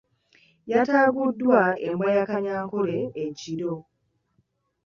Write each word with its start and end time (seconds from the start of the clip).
Yataaguddwa 0.71 1.61
embwa 1.87 2.09
ya 2.17 2.23
Kanyankole 2.29 2.97
ekiro. 3.25 3.73